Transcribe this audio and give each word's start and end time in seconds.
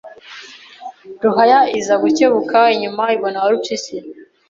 Ruhaya 1.23 1.59
iza 1.79 1.95
gukebuka 2.03 2.59
inyuma 2.75 3.03
ibona 3.15 3.37
Warupyisi 3.43 3.95